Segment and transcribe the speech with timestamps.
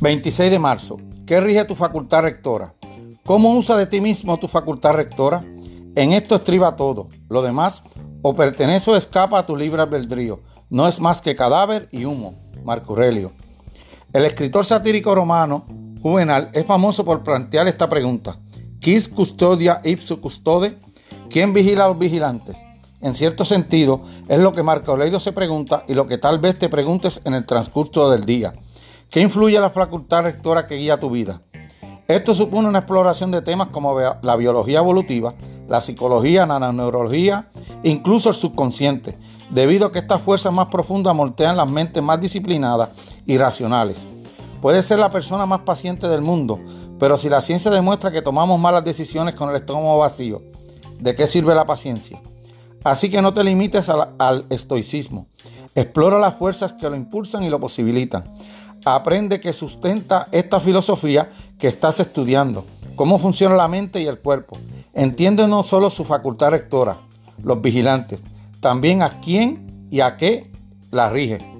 [0.00, 0.98] 26 de marzo.
[1.24, 2.74] ¿Qué rige tu facultad rectora?
[3.24, 5.42] ¿Cómo usa de ti mismo tu facultad rectora?
[5.94, 7.08] En esto estriba todo.
[7.30, 7.82] Lo demás
[8.20, 10.40] o pertenece o escapa a tu libre albedrío.
[10.68, 12.34] No es más que cadáver y humo.
[12.62, 13.32] Marco Aurelio.
[14.12, 15.64] El escritor satírico romano
[16.02, 18.38] Juvenal es famoso por plantear esta pregunta.
[18.80, 20.78] ¿Quis custodia ipso custode?
[21.30, 22.64] ¿Quién vigila a los vigilantes?
[23.00, 26.58] En cierto sentido, es lo que Marco Aurelio se pregunta y lo que tal vez
[26.58, 28.52] te preguntes en el transcurso del día.
[29.16, 31.40] ¿Qué influye la facultad rectora que guía tu vida?
[32.06, 35.32] Esto supone una exploración de temas como la biología evolutiva,
[35.66, 37.48] la psicología, la neurología,
[37.82, 39.16] incluso el subconsciente,
[39.48, 42.90] debido a que estas fuerzas más profundas moldean las mentes más disciplinadas
[43.24, 44.06] y racionales.
[44.60, 46.58] Puede ser la persona más paciente del mundo,
[46.98, 50.42] pero si la ciencia demuestra que tomamos malas decisiones con el estómago vacío,
[51.00, 52.20] ¿de qué sirve la paciencia?
[52.84, 55.26] Así que no te limites al estoicismo.
[55.74, 58.24] Explora las fuerzas que lo impulsan y lo posibilitan
[58.86, 64.56] aprende que sustenta esta filosofía que estás estudiando, cómo funciona la mente y el cuerpo.
[64.94, 67.00] Entiende no solo su facultad rectora,
[67.42, 68.22] los vigilantes,
[68.60, 70.52] también a quién y a qué
[70.92, 71.55] la rige.